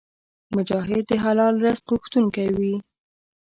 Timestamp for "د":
1.09-1.11